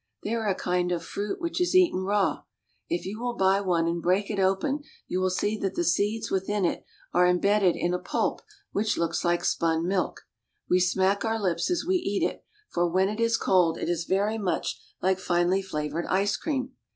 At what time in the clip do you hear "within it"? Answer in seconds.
6.31-6.83